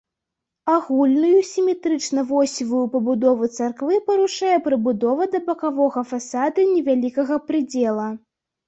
Агульную 0.75 1.41
сіметрычна-восевую 1.49 2.81
пабудову 2.95 3.51
царквы 3.61 4.01
парушае 4.11 4.57
прыбудова 4.69 5.23
да 5.37 5.45
бакавога 5.53 5.99
фасада 6.15 6.61
невялікага 6.75 7.35
прыдзела. 7.51 8.13